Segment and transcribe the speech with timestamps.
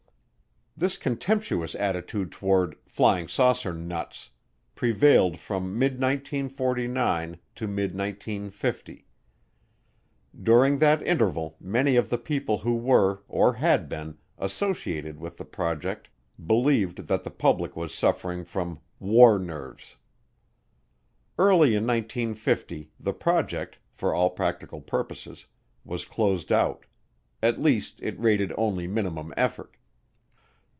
[0.77, 4.31] This contemptuous attitude toward "flying saucer nuts"
[4.73, 9.05] prevailed from mid 1949 to mid 1950.
[10.41, 15.45] During that interval many of the people who were, or had been, associated with the
[15.45, 16.09] project
[16.43, 19.97] believed that the public was suffering from "war nerves."
[21.37, 25.45] Early in 1950 the project, for all practical purposes,
[25.83, 26.85] was closed out;
[27.43, 29.75] at least it rated only minimum effort.